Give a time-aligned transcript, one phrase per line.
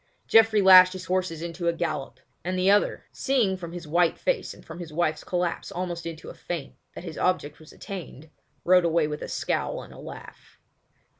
[0.27, 4.51] Geoffrey lashed his horses into a gallop, and the other, seeing from his white face
[4.51, 8.31] and from his wife's collapse almost into a faint that his object was attained,
[8.65, 10.57] rode away with a scowl and a laugh.